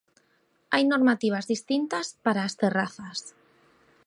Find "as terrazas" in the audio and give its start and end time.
2.47-3.19